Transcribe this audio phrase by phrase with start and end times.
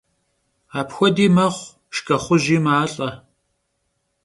[0.79, 3.09] Apxuedi mexhu, şşç'exhuji malh'e.